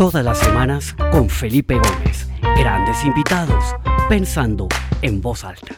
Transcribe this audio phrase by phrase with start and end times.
[0.00, 2.26] Todas las semanas con Felipe Gómez.
[2.56, 3.76] Grandes invitados,
[4.08, 4.66] pensando
[5.02, 5.74] en voz alta.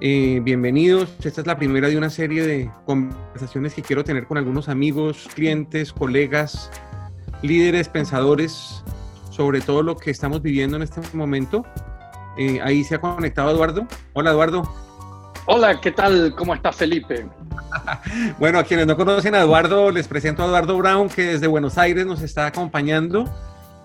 [0.00, 1.14] Eh, bienvenidos.
[1.22, 5.28] Esta es la primera de una serie de conversaciones que quiero tener con algunos amigos,
[5.34, 6.70] clientes, colegas,
[7.42, 8.82] líderes, pensadores
[9.28, 11.66] sobre todo lo que estamos viviendo en este momento.
[12.38, 13.86] Eh, ahí se ha conectado Eduardo.
[14.14, 14.83] Hola Eduardo.
[15.46, 16.34] Hola, ¿qué tal?
[16.34, 17.26] ¿Cómo está Felipe?
[18.38, 21.76] bueno, a quienes no conocen a Eduardo, les presento a Eduardo Brown, que desde Buenos
[21.76, 23.24] Aires nos está acompañando.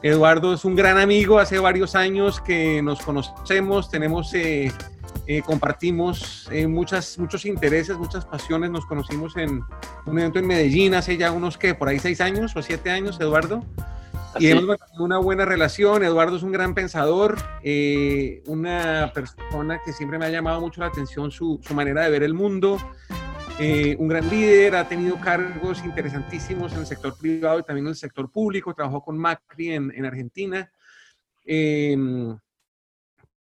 [0.02, 4.72] Eduardo es un gran amigo, hace varios años que nos conocemos, tenemos, eh,
[5.28, 8.72] eh, compartimos muchas, muchos intereses, muchas pasiones.
[8.72, 9.62] Nos conocimos en
[10.06, 13.20] un evento en Medellín hace ya unos, que Por ahí seis años o siete años,
[13.20, 13.66] Eduardo.
[14.38, 16.04] Y hemos una buena relación.
[16.04, 20.88] Eduardo es un gran pensador, eh, una persona que siempre me ha llamado mucho la
[20.88, 22.78] atención su, su manera de ver el mundo.
[23.60, 27.92] Eh, un gran líder, ha tenido cargos interesantísimos en el sector privado y también en
[27.92, 28.74] el sector público.
[28.74, 30.72] Trabajó con Macri en, en Argentina.
[31.46, 32.38] Em,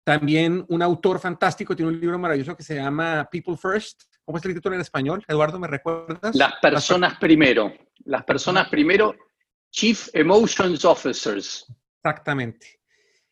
[0.05, 4.05] también un autor fantástico, tiene un libro maravilloso que se llama People First.
[4.25, 5.25] ¿Cómo es el título en español?
[5.27, 6.35] Eduardo, ¿me recuerdas?
[6.35, 7.73] Las personas primero.
[8.05, 9.15] Las personas primero
[9.71, 11.67] Chief Emotions Officers.
[12.03, 12.81] Exactamente.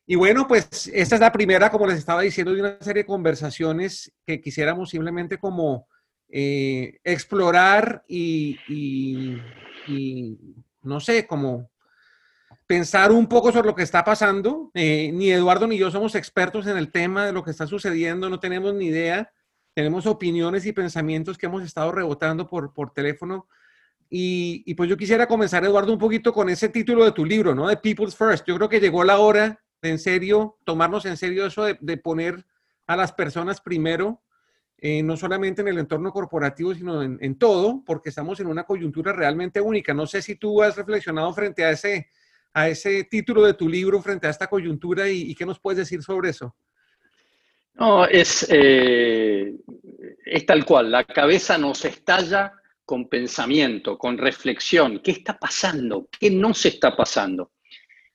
[0.07, 3.07] Y bueno, pues esta es la primera, como les estaba diciendo, de una serie de
[3.07, 5.89] conversaciones que quisiéramos simplemente como
[6.29, 8.59] eh, explorar y,
[10.83, 11.71] no sé, como
[12.67, 14.71] pensar un poco sobre lo que está pasando.
[14.75, 18.29] Eh, ni Eduardo ni yo somos expertos en el tema de lo que está sucediendo,
[18.29, 19.33] no tenemos ni idea.
[19.73, 23.48] Tenemos opiniones y pensamientos que hemos estado rebotando por, por teléfono
[24.17, 27.67] y, pues yo quisiera comenzar, Eduardo, un poquito con ese título de tu libro, ¿no?
[27.67, 28.47] De People's First.
[28.47, 32.47] Yo creo que llegó la hora de en serio, tomarnos en serio eso de, poner
[32.87, 34.23] a las personas primero,
[34.79, 39.12] eh, no solamente en el entorno corporativo, sino en, todo, porque estamos en una coyuntura
[39.12, 39.92] realmente única.
[39.92, 42.08] No sé si tú has reflexionado frente a ese,
[42.52, 46.05] a ese título de tu libro, frente a esta coyuntura, y, qué nos puedes decir
[46.05, 46.55] sobre eso.
[47.75, 49.57] No, es, eh,
[50.25, 52.52] es tal cual, la cabeza nos estalla
[52.84, 55.00] con pensamiento, con reflexión.
[55.02, 56.08] ¿Qué está pasando?
[56.18, 57.52] ¿Qué no se está pasando?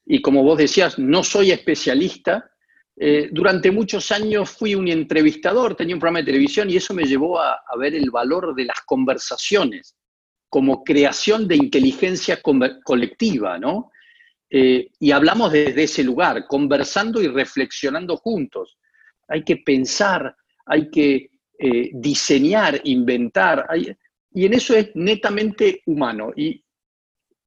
[0.06, 2.52] Y como vos decías, no soy especialista.
[2.96, 7.06] Eh, durante muchos años fui un entrevistador, tenía un programa de televisión y eso me
[7.06, 9.96] llevó a, ver el valor de las conversaciones
[10.50, 13.92] como creación de inteligencia colectiva, ¿no?
[14.50, 18.78] Eh, y hablamos desde ese lugar, conversando y reflexionando juntos.
[19.28, 23.68] Hay que pensar, hay que eh, diseñar, inventar.
[23.70, 23.96] Hay,
[24.32, 26.32] y en eso es netamente humano.
[26.36, 26.64] Y,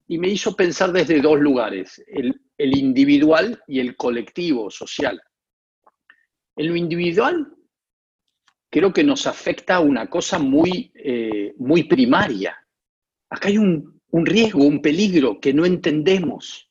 [0.09, 5.19] me hizo pensar desde dos lugares, el, individual y el colectivo social.
[6.55, 7.51] En lo individual,
[8.69, 12.55] creo que nos afecta una cosa muy, eh, muy primaria.
[13.31, 16.71] Acá hay un, un riesgo, un peligro que no entendemos.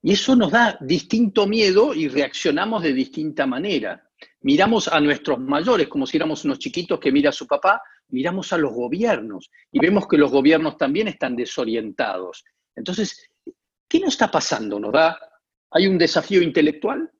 [0.00, 4.08] Y eso nos da distinto miedo y reaccionamos de distinta manera.
[4.42, 8.52] Miramos a nuestros mayores como si éramos unos chiquitos que mira a su papá miramos
[8.52, 12.44] a los gobiernos y vemos que los gobiernos también están desorientados.
[12.74, 13.30] Entonces,
[13.88, 14.78] ¿qué nos está pasando?
[14.78, 15.18] ¿Nos da?
[15.70, 17.10] ¿Hay un desafío intelectual?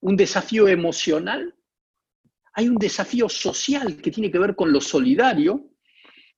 [0.00, 1.54] ¿Un desafío emocional?
[2.54, 5.70] ¿Hay un desafío social que tiene que ver con lo solidario?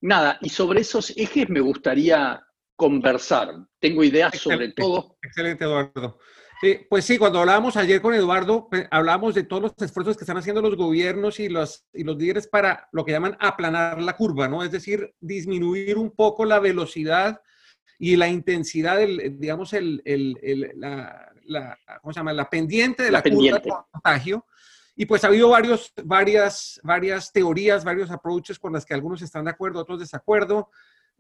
[0.01, 2.43] Nada, y sobre esos ejes me gustaría
[2.77, 3.55] conversar.
[3.79, 5.19] Tengo ideas sobre todo.
[5.23, 6.19] Excelente, Eduardo
[6.89, 10.39] pues sí, cuando hablábamos ayer con Eduardo, pues, hablábamos de todos los esfuerzos que están
[10.39, 14.49] haciendo los gobiernos y los, y los líderes para lo que llaman aplanar la curva,
[14.49, 14.65] ¿no?
[14.65, 17.41] Es decir, disminuir un poco la velocidad
[17.99, 22.33] y la intensidad del, digamos, el, el, la, la, ¿cómo se llama?
[22.33, 24.47] La pendiente de la, curva de contagio.
[24.97, 29.45] Y pues ha habido varios, varias, varias teorías, varios approaches con las que algunos están
[29.45, 30.71] de acuerdo, otros desacuerdo.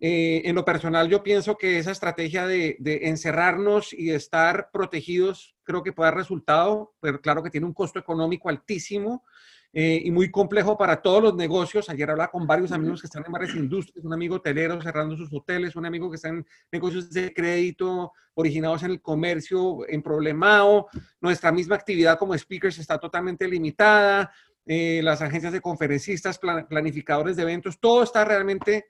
[0.00, 5.56] Eh, en lo personal, yo pienso que esa estrategia de, encerrarnos y de estar protegidos
[5.64, 9.24] creo que puede dar resultado, pero claro que tiene un costo económico altísimo
[9.72, 11.90] eh, y muy complejo para todos los negocios.
[11.90, 15.32] Ayer hablaba con varios amigos que están en varias industrias, un amigo hotelero cerrando sus
[15.32, 20.86] hoteles, un amigo que está en negocios de crédito originados en el comercio, en problemado.
[21.20, 24.32] Nuestra misma actividad como speakers está totalmente limitada.
[24.64, 28.86] Eh, las agencias de conferencistas, planificadores de eventos, todo está realmente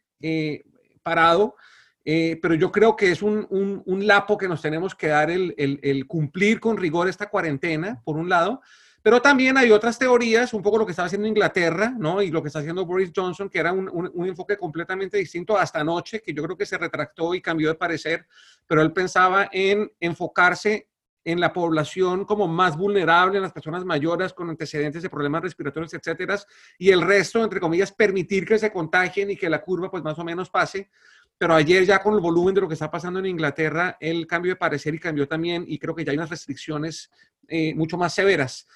[1.08, 1.56] parado,
[2.04, 5.54] eh, pero yo creo que es un, un, lapo que nos tenemos que dar el,
[5.56, 8.60] el, cumplir con rigor esta cuarentena, por un lado,
[9.00, 12.20] pero también hay otras teorías, un poco lo que está haciendo Inglaterra, ¿no?
[12.20, 15.80] Y lo que está haciendo Boris Johnson, que era un, un, enfoque completamente distinto hasta
[15.80, 18.26] anoche, que yo creo que se retractó y cambió de parecer,
[18.66, 20.88] pero él pensaba en enfocarse
[21.30, 25.92] en la población como más vulnerable, en las personas mayores con antecedentes de problemas respiratorios,
[25.92, 26.38] etcétera,
[26.78, 30.18] y el resto, entre comillas, permitir que se contagien y que la curva pues más
[30.18, 30.88] o menos pase.
[31.36, 34.52] Pero ayer ya con el volumen de lo que está pasando en Inglaterra, el cambio
[34.52, 37.10] de parecer y cambió también y creo que ya hay unas restricciones
[37.46, 38.66] eh, mucho más severas.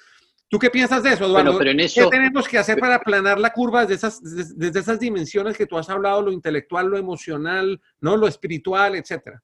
[0.46, 1.56] ¿Tú qué piensas de eso, Eduardo?
[1.56, 2.02] pero en eso...
[2.02, 4.22] ¿Qué tenemos que hacer para aplanar la curva desde esas,
[4.58, 8.18] desde esas dimensiones que tú has hablado, lo intelectual, lo emocional, ¿no?
[8.18, 9.42] lo espiritual, etcétera?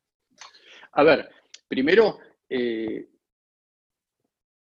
[0.92, 1.30] A ver,
[1.68, 3.08] primero, eh,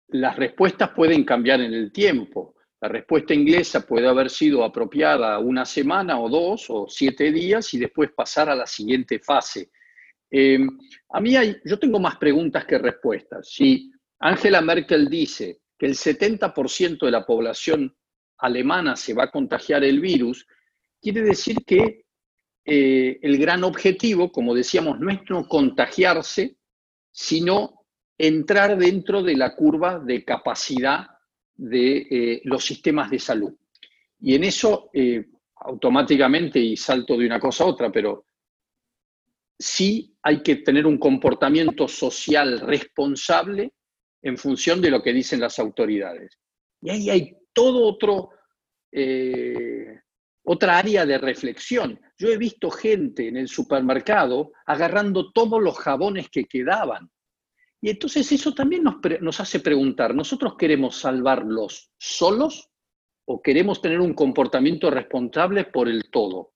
[0.09, 2.55] las respuestas pueden cambiar en el tiempo.
[2.81, 7.79] La respuesta inglesa puede haber sido apropiada una semana o dos o siete días y
[7.79, 9.71] después pasar a la siguiente fase.
[10.31, 10.59] Eh,
[11.11, 13.49] a mí hay, yo tengo más preguntas que respuestas.
[13.49, 17.95] Si Angela Merkel dice que el 70% de la población
[18.39, 20.47] alemana se va a contagiar el virus,
[21.01, 22.05] quiere decir que
[22.65, 26.57] eh, el gran objetivo, como decíamos, no es no contagiarse,
[27.13, 27.85] sino
[28.19, 31.07] entrar dentro de la curva de capacidad
[31.55, 33.55] de eh, los sistemas de salud.
[34.21, 35.27] Y en eso, eh,
[35.57, 38.25] automáticamente, y salto de una cosa a otra, pero
[39.59, 43.73] sí hay que tener un comportamiento social responsable
[44.23, 46.39] en función de lo que dicen las autoridades.
[46.81, 48.31] Y ahí hay todo otro,
[48.91, 50.02] eh,
[50.45, 52.01] otra área de reflexión.
[52.19, 57.11] Yo he visto gente en el supermercado agarrando todos los jabones que quedaban.
[57.81, 62.71] Y entonces eso también nos, hace preguntar, ¿nosotros queremos salvarlos solos
[63.25, 66.53] o queremos tener un comportamiento responsable por el todo?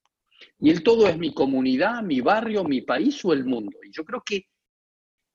[0.58, 3.78] Y el todo es mi comunidad, mi barrio, mi país o el mundo.
[3.82, 4.46] Y yo creo que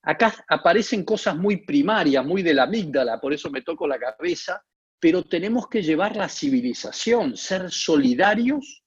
[0.04, 4.64] Acá aparecen cosas muy primarias, muy de la amígdala, por eso me toco la cabeza,
[5.02, 8.84] pero tenemos que llevar la civilización, ser solidarios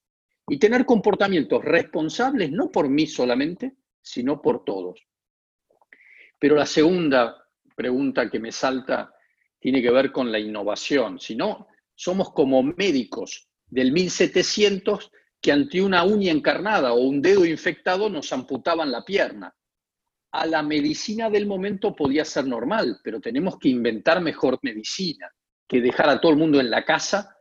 [0.46, 5.00] y tener comportamientos responsables, no por mí solamente, sino por todos.
[6.38, 7.44] Pero la segunda
[7.74, 9.12] pregunta que me salta
[9.58, 11.18] tiene que ver con la innovación.
[11.18, 11.66] Si no,
[11.96, 15.10] somos como médicos del 1700
[15.40, 19.52] que ante una uña encarnada o un dedo infectado nos amputaban la pierna
[20.30, 25.28] a la medicina del momento podía ser normal, pero tenemos que inventar mejor medicina
[25.68, 27.36] que dejar a todo el mundo en la casa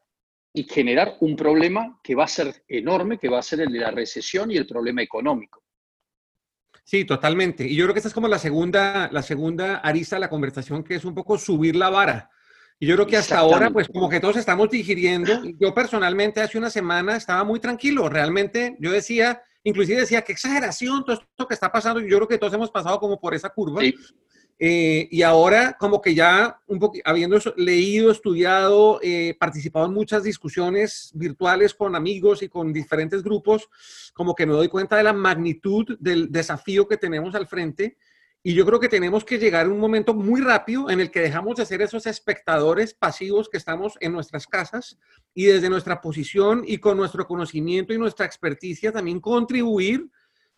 [0.53, 3.79] y generar un problema que va a ser enorme, que va a ser el de
[3.79, 5.63] la recesión y el problema económico.
[6.83, 7.65] Sí, totalmente.
[7.65, 10.83] Y yo creo que esta es como la segunda, la segunda arista de la conversación,
[10.83, 12.29] que es un poco subir la vara.
[12.79, 15.41] Y yo creo que hasta ahora, pues como que todos estamos digiriendo.
[15.57, 18.09] Yo personalmente hace una semana estaba muy tranquilo.
[18.09, 22.01] Realmente yo decía, Inclusive decía, qué exageración todo esto que está pasando.
[22.01, 23.81] Yo creo que todos hemos pasado como por esa curva.
[24.59, 31.11] Eh, y ahora, como que ya, un habiendo leído, estudiado, eh, participado en muchas discusiones
[31.13, 33.69] virtuales con amigos y con diferentes grupos,
[34.13, 37.97] como que me doy cuenta de la magnitud del desafío que tenemos al frente.
[38.45, 41.21] Y yo creo que tenemos que llegar a un momento muy rápido en el que
[41.21, 44.97] dejamos de ser esos espectadores pasivos que estamos en nuestras casas
[45.33, 50.09] y desde nuestra posición y con nuestro conocimiento y nuestra experticia también contribuir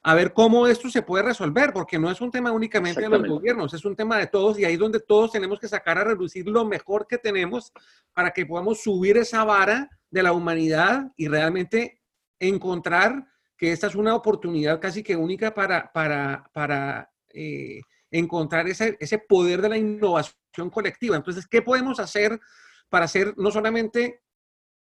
[0.07, 3.27] a ver cómo esto se puede resolver, porque no es un tema únicamente de los
[3.27, 6.03] gobiernos, es un tema de todos y ahí es donde todos tenemos que sacar a
[6.03, 7.73] reducir lo mejor que tenemos
[8.13, 12.03] para que podamos subir esa vara de la humanidad y realmente
[12.37, 13.25] encontrar
[13.57, 17.81] que esta es una oportunidad casi que única para, para, para eh,
[18.11, 21.15] encontrar ese, ese poder de la innovación colectiva.
[21.15, 22.39] Entonces, ¿qué podemos hacer
[22.89, 24.21] para ser no solamente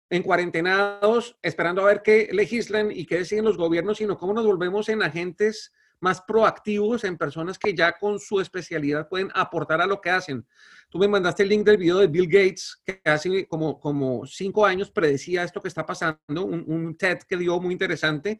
[0.10, 4.46] en cuarentenados, esperando a ver qué legislan y qué deciden los gobiernos, sino cómo nos
[4.46, 9.86] volvemos en agentes más proactivos, en personas que ya con su especialidad pueden aportar a
[9.86, 10.46] lo que hacen.
[10.89, 14.66] Tú me mandaste el link del video de Bill Gates, que hace como, como cinco
[14.66, 18.39] años predecía esto que está pasando, un, un TED que dio muy interesante,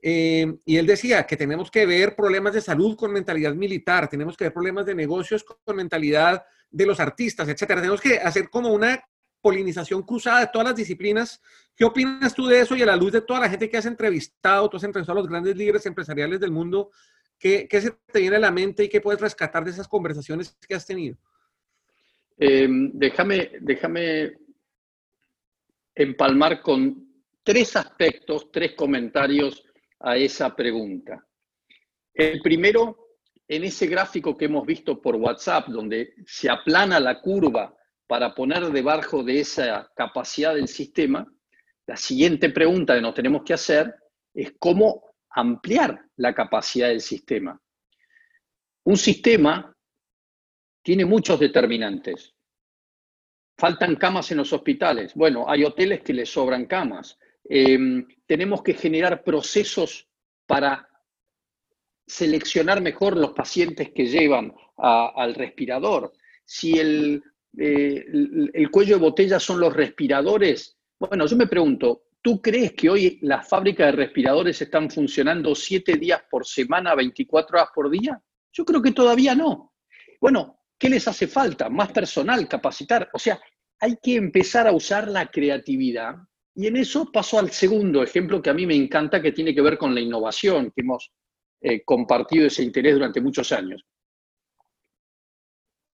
[0.00, 4.36] eh, y él decía que tenemos que ver problemas de salud con mentalidad militar, tenemos
[4.36, 7.80] que ver problemas de negocios con mentalidad de los artistas, etcétera.
[7.80, 9.02] Tenemos que hacer como una
[9.40, 11.40] polinización cruzada de todas las disciplinas.
[11.74, 13.86] ¿Qué opinas tú de eso y a la luz de toda la gente que has
[13.86, 16.90] entrevistado, tú has entrevistado a los grandes líderes empresariales del mundo?
[17.38, 20.74] ¿Qué, se te viene a la mente y qué puedes rescatar de esas conversaciones que
[20.74, 21.16] has tenido?
[22.36, 24.38] Em, déjame, déjame
[25.94, 27.08] empalmar con
[27.42, 29.64] tres aspectos, tres comentarios
[30.00, 31.24] a esa pregunta.
[32.12, 33.14] El primero,
[33.46, 37.77] en ese gráfico que hemos visto por WhatsApp, donde se aplana la curva
[38.08, 41.30] para poner debajo de esa capacidad del sistema,
[41.86, 43.94] la siguiente pregunta que nos tenemos que hacer
[44.34, 47.60] es cómo ampliar la capacidad del sistema.
[48.84, 49.76] Un sistema
[50.82, 52.34] tiene muchos determinantes.
[53.58, 55.12] Faltan camas en los hospitales.
[55.14, 57.18] Bueno, hay hoteles que les sobran camas.
[57.44, 60.08] Em, tenemos que generar procesos
[60.46, 60.88] para
[62.06, 66.12] seleccionar mejor los pacientes que llevan al respirador.
[66.44, 67.22] Si el,
[67.58, 68.06] eh,
[68.54, 73.18] el, cuello de botella son los respiradores, bueno, yo me pregunto, ¿tú crees que hoy
[73.22, 78.20] las fábricas de respiradores están funcionando siete días por semana, 24 horas por día?
[78.52, 79.74] Yo creo que todavía no.
[80.20, 81.68] Bueno, ¿qué les hace falta?
[81.68, 83.10] Más personal, capacitar.
[83.12, 83.40] O sea,
[83.80, 86.16] hay que empezar a usar la creatividad.
[86.54, 89.62] Y en eso paso al segundo ejemplo que a mí me encanta, que tiene que
[89.62, 91.12] ver con la innovación, que hemos
[91.60, 93.84] eh, compartido ese interés durante muchos años.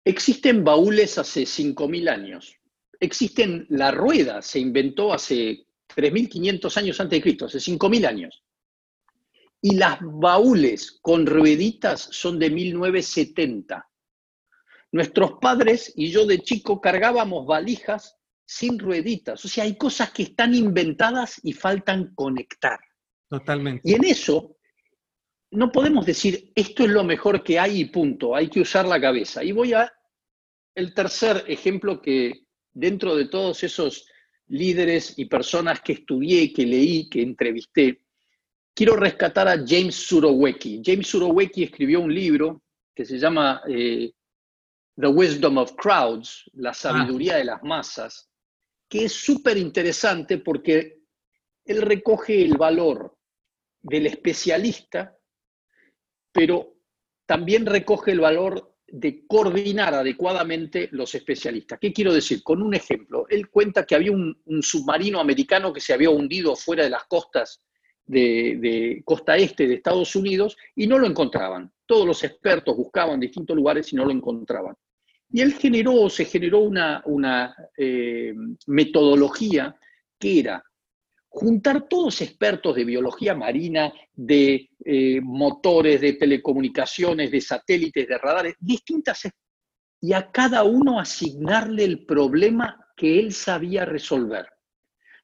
[0.04, 2.56] Existen baúles hace 5.000 años.
[3.00, 8.42] Existen la rueda, se inventó hace 3.500 años antes de Cristo, hace 5.000 años.
[9.62, 13.88] Y las baúles con rueditas son de 1970.
[14.92, 19.42] Nuestros padres y yo de chico cargábamos valijas sin rueditas.
[19.44, 22.78] O sea, hay cosas que están inventadas y faltan conectar.
[23.28, 23.80] Totalmente.
[23.84, 24.56] Y en eso
[25.50, 28.34] no podemos decir esto es lo mejor que hay y punto.
[28.34, 29.42] Hay que usar la cabeza.
[29.42, 29.90] Y voy a
[30.74, 34.06] el tercer ejemplo que dentro de todos esos
[34.48, 38.02] líderes y personas que estudié, que leí, que entrevisté,
[38.74, 40.82] quiero rescatar a James Surowecki.
[40.84, 42.62] James Surowecki escribió un libro
[42.94, 44.12] que se llama eh,
[44.96, 46.74] The Wisdom of Crowds, la ah.
[46.74, 48.28] sabiduría de las masas,
[48.88, 51.00] que es súper interesante porque
[51.64, 53.16] él recoge el valor
[53.80, 55.16] del especialista,
[56.32, 56.76] pero
[57.26, 61.78] también recoge el valor de coordinar adecuadamente los especialistas.
[61.80, 62.42] ¿Qué quiero decir?
[62.42, 66.84] Con un ejemplo, él cuenta que había un, submarino americano que se había hundido fuera
[66.84, 67.60] de las costas
[68.06, 71.72] de, de, costa este de Estados Unidos y no lo encontraban.
[71.86, 74.74] Todos los expertos buscaban distintos lugares y no lo encontraban.
[75.30, 78.32] Y él generó, se generó una, una eh,
[78.66, 79.74] metodología
[80.18, 80.64] que era
[81.34, 88.54] juntar todos expertos de biología marina, de eh, motores, de telecomunicaciones, de satélites, de radares,
[88.60, 89.22] distintas,
[90.00, 94.46] y a cada uno asignarle el problema que él sabía resolver.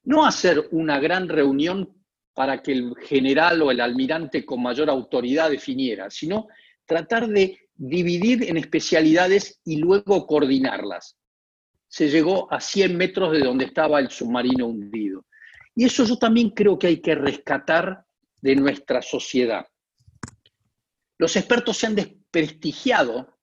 [0.03, 1.95] No hacer una gran reunión
[2.33, 6.47] para que el general o el almirante con mayor autoridad definiera, sino
[6.85, 11.15] tratar de dividir en especialidades y luego coordinarlas.
[11.87, 15.25] Se llegó a 100 metros de donde estaba el submarino hundido.
[15.75, 18.05] Y eso yo también creo que hay que rescatar
[18.41, 19.67] de nuestra sociedad.
[21.17, 23.37] Los expertos se han desprestigiado.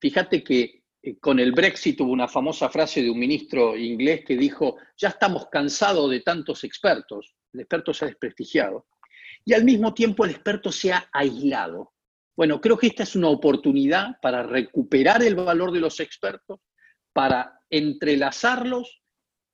[0.00, 4.36] Fíjate que eh, con el Brexit hubo una famosa frase de un ministro inglés que
[4.36, 7.34] dijo, ya estamos cansados de tantos expertos.
[7.52, 8.86] El experto se ha desprestigiado.
[9.44, 11.92] Y al mismo tiempo el experto se ha aislado.
[12.36, 16.60] Bueno, creo que esta es una oportunidad para recuperar el valor de los expertos,
[17.12, 19.02] para entrelazarlos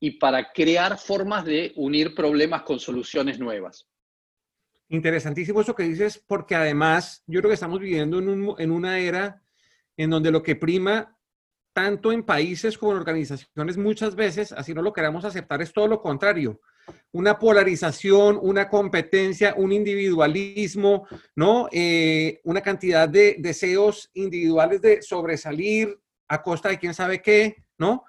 [0.04, 3.88] y para crear formas de unir problemas con soluciones nuevas.
[4.90, 9.42] Interesantísimo eso que dices, porque además yo creo que estamos viviendo en, en una era
[9.96, 11.16] en donde lo que prima
[11.72, 15.88] tanto en países como en organizaciones muchas veces, así no lo queramos aceptar, es todo
[15.88, 16.60] lo contrario
[17.12, 21.66] una polarización, una competencia, un individualismo, ¿no?
[21.72, 28.04] Eh, una cantidad de deseos individuales de sobresalir a costa de quién sabe qué, ¿no?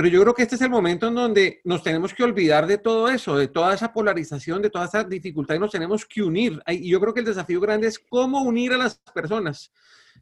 [0.00, 2.78] Pero yo creo que este es el momento en donde nos tenemos que olvidar de
[2.78, 6.58] todo eso, de toda esa polarización, de toda esa dificultad y nos tenemos que unir.
[6.68, 9.70] Y yo creo que el desafío grande es cómo unir a las personas.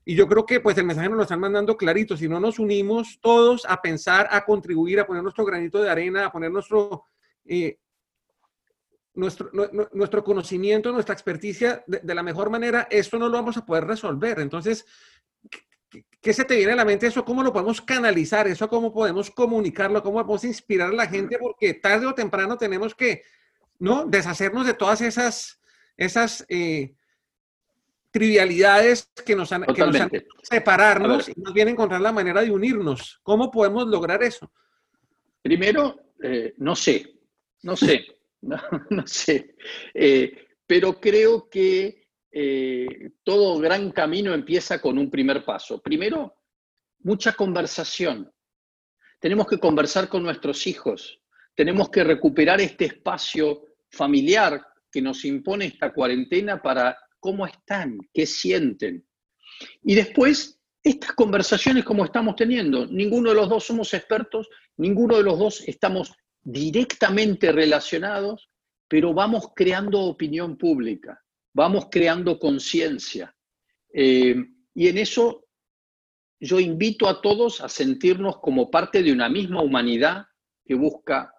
[0.05, 2.17] Y yo creo que pues el mensaje nos lo están mandando clarito.
[2.17, 6.27] Si no nos unimos todos a pensar, a contribuir, a poner nuestro granito de arena,
[6.27, 7.05] a poner nuestro
[7.45, 7.79] eh,
[9.19, 9.51] nuestro,
[9.93, 14.39] nuestro conocimiento, nuestra experticia de, la mejor manera, esto no lo vamos a poder resolver.
[14.39, 14.87] Entonces,
[15.89, 17.25] ¿qué, se te viene a la mente eso?
[17.25, 18.49] ¿Cómo lo podemos canalizar?
[18.49, 20.03] ¿Eso cómo podemos comunicarlo?
[20.03, 21.39] ¿Cómo podemos inspirar a la gente?
[21.39, 23.23] Porque tarde o temprano tenemos que,
[23.79, 24.05] ¿no?
[24.07, 25.61] Deshacernos de todas esas,
[25.97, 26.95] esas eh,
[28.11, 30.11] trivialidades que nos han, que nos han
[30.43, 33.21] separarnos y más bien encontrar la manera de unirnos.
[33.23, 34.51] ¿Cómo podemos lograr eso?
[35.43, 37.15] Primero, eh, no sé,
[37.63, 38.07] no sé.
[38.91, 39.55] no, sé.
[39.95, 41.98] Eh, pero creo que
[42.31, 45.81] eh, todo gran camino empieza con un primer paso.
[45.81, 46.35] Primero,
[47.01, 48.31] mucha conversación.
[49.21, 51.21] Tenemos que conversar con nuestros hijos.
[51.55, 58.27] Tenemos que recuperar este espacio familiar que nos impone esta cuarentena para cómo están, qué
[58.27, 59.05] sienten.
[59.83, 62.87] Y después, estas conversaciones como estamos teniendo.
[62.87, 68.51] Ninguno de los dos somos expertos, ninguno de los dos estamos directamente relacionados,
[68.87, 71.23] pero vamos creando opinión pública,
[71.59, 73.35] vamos creando conciencia.
[73.93, 74.37] Eh,
[74.75, 75.45] y en eso
[76.39, 80.25] yo invito a todos a sentirnos como parte de una misma humanidad
[80.65, 81.35] que busca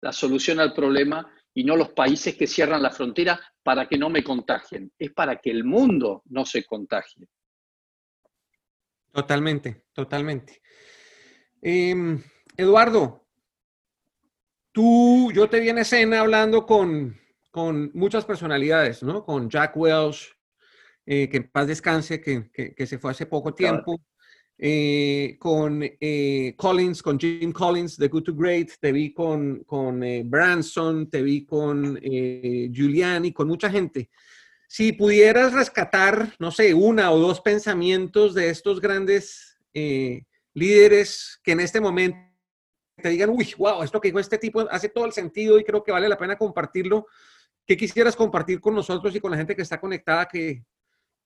[0.00, 4.10] la solución al problema y no los países que cierran la frontera para que no
[4.10, 7.26] me contagien, es para que el mundo no se contagie.
[9.10, 10.62] Totalmente, totalmente.
[11.60, 12.22] Em,
[12.56, 13.26] Eduardo,
[14.70, 17.23] tú, yo te vi en escena hablando con,
[17.54, 19.24] con muchas personalidades, ¿no?
[19.24, 20.36] Con Jack Welch,
[21.06, 24.00] eh, que en paz descanse, que, que, se fue hace poco tiempo.
[24.58, 30.02] Eh, con eh, Collins, con Jim Collins de Good to Great, te vi con, con
[30.24, 34.10] Branson, te vi con Giuliani, con mucha gente.
[34.66, 39.60] Si pudieras rescatar, no sé, una o dos pensamientos de estos grandes
[40.54, 42.18] líderes que en este momento
[43.00, 45.84] te digan, uy, wow, esto que dijo este tipo hace todo el sentido y creo
[45.84, 47.06] que vale la pena compartirlo.
[47.66, 50.64] ¿Qué quisieras compartir con nosotros y con la gente que está conectada que,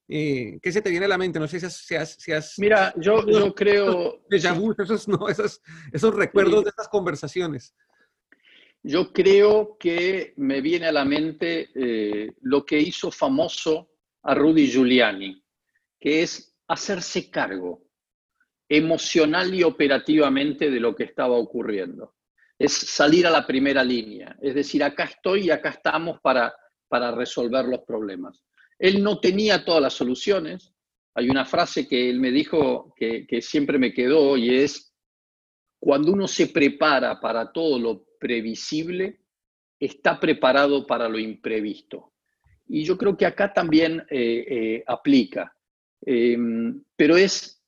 [0.09, 1.39] eh, ¿Qué se te viene a la mente?
[1.39, 2.17] No sé si has...
[2.19, 4.25] Si has, Mira, yo, yo creo...
[4.31, 5.61] esos, no, esos,
[5.93, 7.75] esos recuerdos de esas conversaciones.
[8.83, 13.91] Yo creo que me viene a la mente eh, lo que hizo famoso
[14.23, 15.45] a Rudy Giuliani,
[16.01, 17.83] que es hacerse cargo
[18.69, 22.15] emocional y operativamente de lo que estaba ocurriendo.
[22.59, 26.53] Es salir a la primera línea, es decir, acá estoy y acá estamos para,
[26.89, 28.43] para resolver los problemas.
[28.79, 30.73] Él no tenía todas las soluciones.
[31.15, 34.95] Hay una frase que él me dijo que, siempre me quedó y es,
[35.81, 39.21] cuando uno se prepara para todo lo previsible,
[39.79, 42.13] está preparado para lo imprevisto.
[42.67, 45.55] Y yo creo que acá también eh, eh, aplica.
[46.01, 47.63] Em, pero es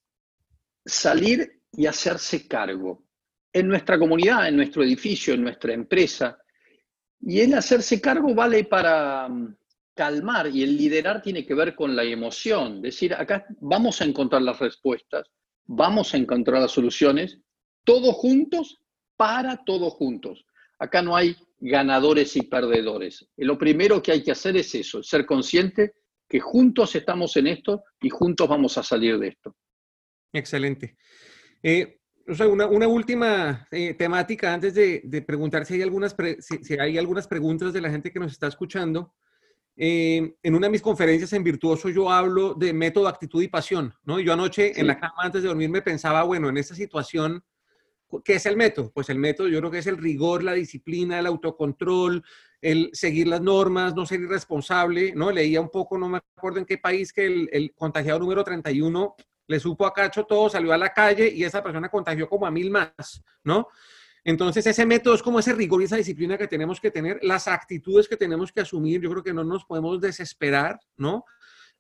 [0.85, 3.05] salir y hacerse cargo
[3.53, 6.39] en nuestra comunidad, en nuestro edificio, en nuestra empresa.
[7.21, 9.29] Y el hacerse cargo vale para,
[10.01, 14.41] calmar y el liderar tiene que ver con la emoción, decir, acá vamos a encontrar
[14.41, 15.29] las respuestas,
[15.67, 17.39] vamos a encontrar las soluciones,
[17.85, 18.79] todos juntos,
[19.19, 20.47] para todos juntos.
[20.79, 23.29] Acá no hay ganadores y perdedores.
[23.37, 25.93] Lo primero que hay que hacer es eso, ser consciente
[26.27, 29.55] que juntos estamos en esto y juntos vamos a salir de esto.
[30.33, 30.97] Excelente.
[31.63, 32.00] Eh,
[32.39, 37.81] una, última eh, temática antes de, preguntar si hay, algunas si hay algunas preguntas de
[37.81, 39.13] la gente que nos está escuchando.
[39.77, 43.95] Eh, en una de mis conferencias en Virtuoso yo hablo de método, actitud y pasión,
[44.05, 44.21] ¿no?
[44.21, 47.43] Yo anoche en la cama antes de dormirme pensaba, bueno, en esta situación,
[48.25, 48.93] ¿qué es el método?
[48.93, 52.23] Pues el método yo creo que es el rigor, la disciplina, el autocontrol,
[52.61, 55.31] el seguir las normas, no ser irresponsable, ¿no?
[55.31, 59.17] Leía un poco, no me acuerdo en qué país, que el, el contagiado número 31
[59.51, 62.53] le supo a Cacho todo, salió a la calle y esa persona contagió como a
[62.53, 63.67] mil más, ¿no?
[64.23, 67.49] Entonces, ese método es como ese rigor y esa disciplina que tenemos que tener, las
[67.49, 69.01] actitudes que tenemos que asumir.
[69.01, 71.25] Yo creo que no nos podemos desesperar, ¿no?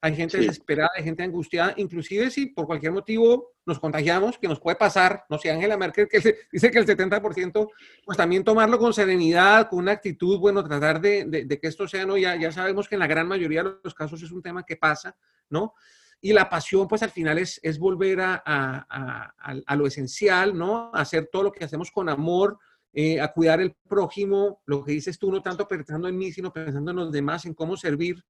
[0.00, 4.59] Hay gente desesperada, hay gente angustiada, inclusive si por cualquier motivo nos contagiamos, que nos
[4.59, 6.18] puede pasar, no sé, Angela Merkel que
[6.52, 7.68] dice que el 70%,
[8.04, 12.16] pues también tomarlo con serenidad, con una actitud, bueno, tratar de, que esto sea, ¿no?
[12.16, 14.76] Ya, ya sabemos que en la gran mayoría de los casos es un tema que
[14.76, 15.16] pasa,
[15.50, 15.74] ¿no?
[16.20, 19.35] Y la pasión, pues al final es, es volver a, a,
[19.66, 20.90] a, lo esencial, ¿no?
[20.92, 22.59] hacer todo lo que hacemos con amor,
[22.92, 26.52] eh, a cuidar el prójimo, lo que dices tú, no tanto pensando en mí, sino
[26.52, 28.22] pensando en los demás, en cómo servir.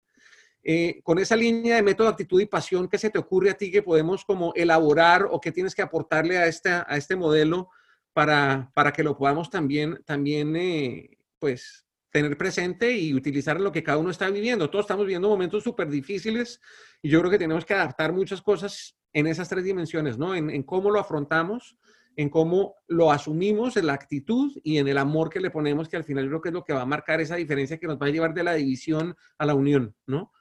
[0.62, 3.70] Eh, con esa línea de método, actitud y pasión, ¿qué se te ocurre a ti
[3.70, 7.70] que podemos como elaborar o qué tienes que aportarle a, a este modelo
[8.12, 13.82] para, para que lo podamos también, también eh, pues, tener presente y utilizar lo que
[13.82, 14.68] cada uno está viviendo.
[14.68, 16.60] Todos estamos viviendo momentos súper difíciles
[17.02, 20.34] y yo creo que tenemos que adaptar muchas cosas en esas tres dimensiones, ¿no?
[20.34, 21.76] En, cómo lo afrontamos,
[22.16, 25.96] en cómo lo asumimos, en la actitud y en el amor que le ponemos, que
[25.96, 28.06] al final creo que es lo que va a marcar esa diferencia que nos va
[28.06, 30.32] a llevar de la división a la unión, ¿no?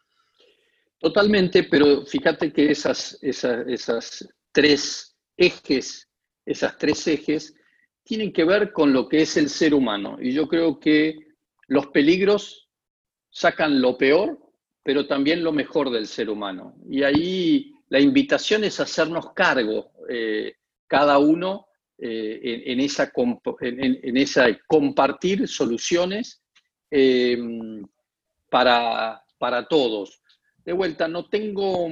[0.99, 6.10] Totalmente, pero fíjate que esas, esas, esas tres ejes,
[6.45, 7.55] esas tres ejes,
[8.03, 10.17] tienen que ver con lo que es el ser humano.
[10.19, 11.29] Y yo creo que
[11.69, 12.67] los peligros
[13.29, 14.38] sacan lo peor,
[14.84, 16.75] pero también lo mejor del ser humano.
[16.89, 20.55] Y ahí la invitación es hacernos cargo, eh,
[20.88, 21.67] cada uno
[21.99, 23.12] eh, en, esa
[23.62, 26.41] en, esa compartir soluciones
[26.89, 27.84] em,
[28.49, 30.21] para, para todos.
[30.65, 31.88] De vuelta, no tengo,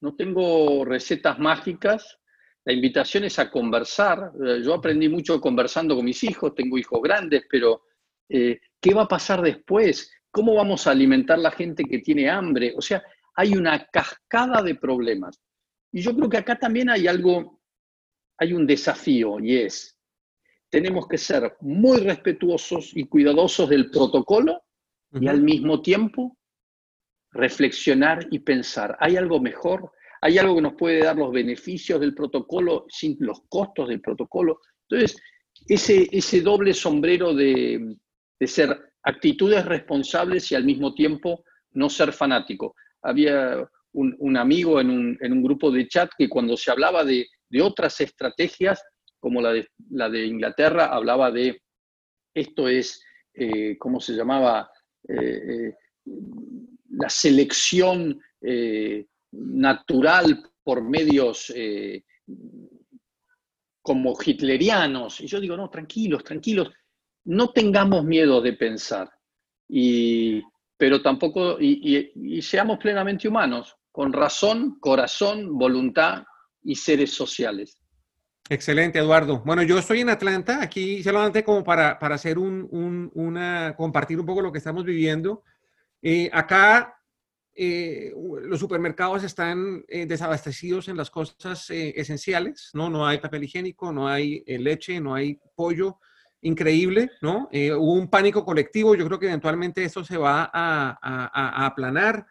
[0.00, 2.18] no tengo recetas mágicas,
[2.64, 4.32] la invitación es a conversar.
[4.62, 7.82] Yo aprendí mucho conversando con mis hijos, tengo hijos grandes, pero
[8.28, 10.12] eh, ¿Qué va a pasar después?
[10.32, 12.74] ¿Cómo vamos a alimentar a la gente que tiene hambre?
[12.76, 13.00] O sea,
[13.36, 15.40] hay una cascada de problemas.
[15.92, 17.60] Y yo creo que acá también hay algo,
[18.38, 19.96] hay un desafío y es,
[20.68, 24.64] tenemos que ser muy respetuosos y cuidadosos del protocolo
[25.12, 26.36] y al mismo tiempo
[27.30, 29.92] reflexionar y pensar, ¿hay algo mejor?
[30.22, 34.60] ¿Hay algo que nos puede dar los beneficios del protocolo sin los costos del protocolo?
[34.88, 35.20] Entonces,
[35.68, 37.96] ese, ese doble sombrero de,
[38.42, 42.74] de ser actitudes responsables y al mismo tiempo no ser fanático.
[43.00, 47.28] Había un, amigo en un, grupo de chat que cuando se hablaba de,
[47.62, 48.82] otras estrategias,
[49.20, 51.62] como la de, la de Inglaterra, hablaba de
[52.34, 54.68] esto es, eh, ¿cómo se llamaba?
[55.08, 55.74] Eh,
[56.90, 58.20] la selección
[59.30, 61.54] natural por medios
[63.82, 65.20] como hitlerianos.
[65.20, 66.72] Y yo digo, no, tranquilos, tranquilos,
[67.24, 69.10] no tengamos miedo de pensar,
[69.68, 70.42] y,
[70.76, 76.24] pero tampoco, y, seamos plenamente humanos, con razón, corazón, voluntad
[76.62, 77.78] y seres sociales.
[78.48, 79.42] Excelente, Eduardo.
[79.44, 84.26] Bueno, yo estoy en Atlanta, aquí solamente como para, para hacer un, una, compartir un
[84.26, 85.44] poco lo que estamos viviendo.
[86.02, 86.96] Eh, acá
[87.54, 92.88] eh, los supermercados están eh, desabastecidos en las cosas eh, esenciales, ¿no?
[92.88, 95.98] No hay papel higiénico, no hay leche, no hay pollo.
[96.42, 97.48] Increíble, ¿no?
[97.52, 102.26] hubo un pánico colectivo, yo creo que eventualmente eso se va a, aplanar.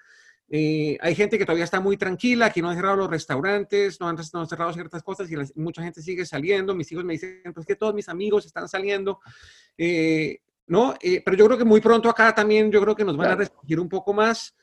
[0.52, 4.18] hay gente que todavía está muy tranquila, aquí no han cerrado los restaurantes, no han,
[4.34, 6.76] no han cerrado ciertas cosas y mucha gente sigue saliendo.
[6.76, 9.22] Mis hijos me dicen, pues que todos mis amigos están saliendo.
[10.68, 10.94] ¿no?
[11.26, 13.80] pero yo creo que muy pronto acá también, yo creo que nos van a restringir
[13.80, 14.56] un poco más.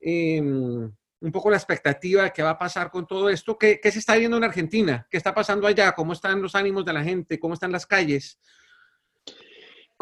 [0.00, 0.90] Em,
[1.24, 3.56] un poco la expectativa de qué va a pasar con todo esto.
[3.56, 5.06] ¿Qué, se está viendo en Argentina?
[5.10, 5.92] ¿Qué está pasando allá?
[5.92, 7.38] ¿Cómo están los ánimos de la gente?
[7.38, 8.38] ¿Cómo están las calles?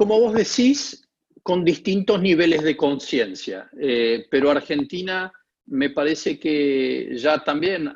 [0.03, 1.09] Como vos decís,
[1.45, 5.33] con distintos niveles de conciencia, eh, pero Argentina
[5.67, 7.89] me parece que ya también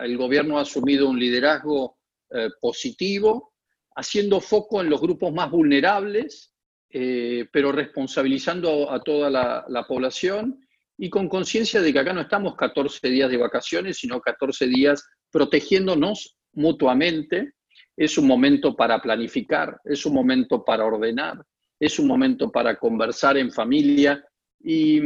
[0.00, 1.98] el gobierno ha asumido un liderazgo
[2.30, 3.54] eh, positivo,
[3.96, 6.54] haciendo foco en los grupos más vulnerables,
[6.90, 10.60] eh, pero responsabilizando a, toda la población
[10.96, 15.04] y con conciencia de que acá no estamos 14 días de vacaciones, sino 14 días
[15.28, 17.54] protegiéndonos mutuamente.
[17.98, 21.44] Es un momento para planificar, es un momento para ordenar,
[21.80, 24.24] es un momento para conversar en familia.
[24.60, 25.00] Y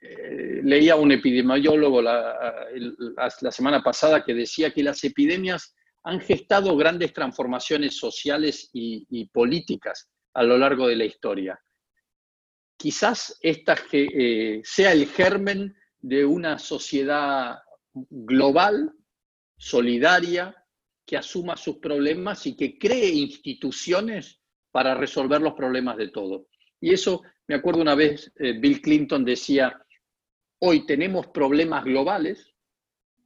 [0.00, 2.34] eh, leía un epidemiólogo la,
[3.50, 10.08] semana pasada que decía que las epidemias han gestado grandes transformaciones sociales y, y políticas
[10.34, 11.60] a lo largo de la historia
[12.78, 17.58] quizás esta eh, sea el germen de una sociedad
[17.92, 18.94] global,
[19.58, 20.54] solidaria,
[21.08, 26.42] que asuma sus problemas y que cree instituciones para resolver los problemas de todos.
[26.82, 29.82] Y eso, me acuerdo una vez, eh, Bill Clinton decía,
[30.60, 32.54] hoy tenemos problemas globales,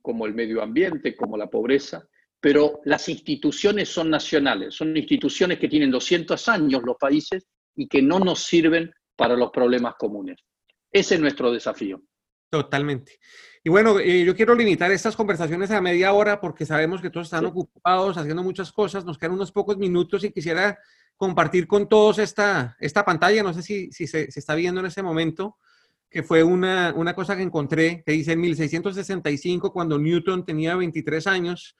[0.00, 5.68] como el medio ambiente, como la pobreza, pero las instituciones son nacionales, son instituciones que
[5.68, 10.38] tienen 200 años los países y que no nos sirven para los problemas comunes.
[10.92, 12.00] Ese es nuestro desafío.
[12.48, 13.18] Totalmente.
[13.64, 17.28] Y bueno, eh, yo quiero limitar estas conversaciones a media hora porque sabemos que todos
[17.28, 19.04] están ocupados haciendo muchas cosas.
[19.04, 20.78] Nos quedan unos pocos minutos y quisiera
[21.16, 23.44] compartir con todos esta, esta pantalla.
[23.44, 25.58] No sé si, si se, se, está viendo en ese momento,
[26.10, 31.24] que fue una, una cosa que encontré que dice en 1665, cuando Newton tenía 23
[31.28, 31.76] años,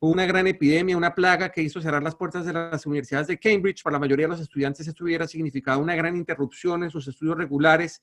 [0.00, 3.82] una gran epidemia, una plaga que hizo cerrar las puertas de las universidades de Cambridge.
[3.82, 7.38] Para la mayoría de los estudiantes esto hubiera significado una gran interrupción en sus estudios
[7.38, 8.02] regulares,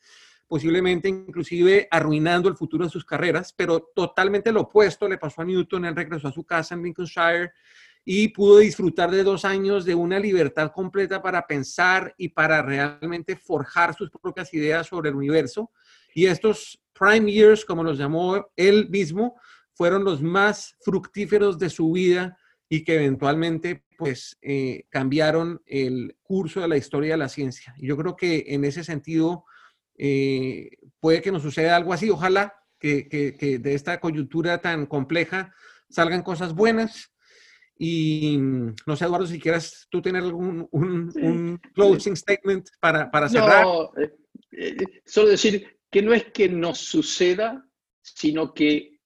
[0.52, 5.46] posiblemente inclusive arruinando el futuro de sus carreras, pero totalmente lo opuesto le pasó a
[5.46, 5.86] Newton.
[5.86, 7.54] Él regresó a su casa en Lincolnshire
[8.04, 13.38] y pudo disfrutar de dos años de una libertad completa para pensar y para realmente
[13.38, 15.72] forjar sus propias ideas sobre el universo.
[16.14, 19.40] Y estos prime years, como los llamó él mismo,
[19.72, 22.38] fueron los más fructíferos de su vida
[22.68, 27.74] y que eventualmente pues eh, cambiaron el curso de la historia de la ciencia.
[27.78, 29.46] Y yo creo que en ese sentido
[29.98, 32.10] eh, puede que nos suceda algo así.
[32.10, 35.54] Ojalá que, que, de esta coyuntura tan compleja
[35.90, 37.12] salgan cosas buenas.
[37.78, 38.38] Y
[38.86, 43.66] no sé, Eduardo, si quieras tú tener algún un, closing statement para, para cerrar.
[43.66, 43.92] No,
[44.52, 47.68] eh, solo decir que no es que nos suceda,
[48.02, 49.00] sino que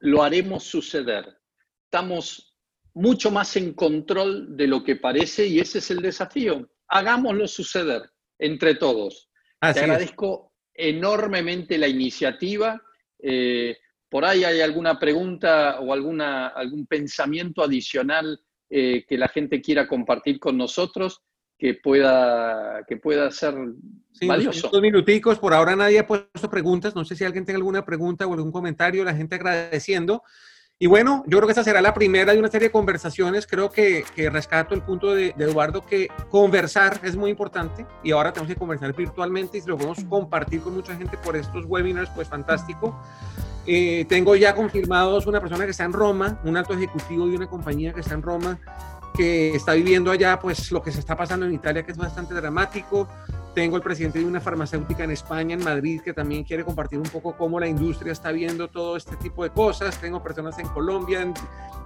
[0.00, 1.38] lo haremos suceder.
[1.84, 2.56] Estamos
[2.94, 6.68] mucho más en control de lo que parece y ese es el desafío.
[6.88, 8.02] Hagámoslo suceder
[8.38, 9.29] entre todos.
[9.60, 12.80] Te agradezco enormemente la iniciativa.
[13.18, 13.76] Eh,
[14.08, 19.86] por ahí hay alguna pregunta o alguna, algún pensamiento adicional eh, que la gente quiera
[19.86, 21.20] compartir con nosotros
[21.58, 23.54] que pueda, que pueda ser
[24.12, 24.70] sí, valioso.
[24.72, 28.26] Dos minuticos, por ahora nadie ha puesto preguntas, no sé si alguien tiene alguna pregunta
[28.26, 30.22] o algún comentario, la gente agradeciendo.
[30.82, 33.46] Y bueno, yo creo que esta será la primera de una serie de conversaciones.
[33.46, 38.32] Creo que, que rescato el punto de, Eduardo que conversar es muy importante y ahora
[38.32, 42.08] tenemos que conversar virtualmente y si lo podemos compartir con mucha gente por estos webinars,
[42.14, 42.98] pues fantástico.
[43.66, 47.46] Eh, tengo ya confirmados una persona que está en Roma, un alto ejecutivo de una
[47.46, 48.58] compañía que está en Roma,
[49.14, 52.32] que está viviendo allá pues lo que se está pasando en Italia, que es bastante
[52.32, 53.06] dramático.
[53.54, 57.08] Tengo el presidente de una farmacéutica en España, en Madrid, que también quiere compartir un
[57.08, 60.00] poco cómo la industria está viendo todo este tipo de cosas.
[60.00, 61.32] Tengo personas en Colombia.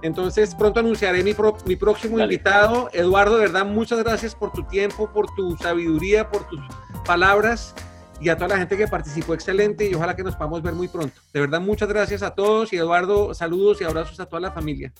[0.01, 2.89] Entonces, pronto anunciaré mi, mi próximo invitado.
[2.93, 6.59] Eduardo, de verdad, muchas gracias por tu tiempo, por tu sabiduría, por tus
[7.05, 7.73] palabras
[8.19, 10.87] y a toda la gente que participó, excelente y ojalá que nos podamos ver muy
[10.87, 11.19] pronto.
[11.33, 14.93] De verdad, muchas gracias a todos y Eduardo, saludos y abrazos a toda la familia.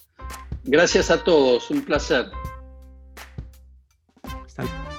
[0.64, 2.26] Gracias a todos, un placer.
[4.46, 4.95] Hasta luego.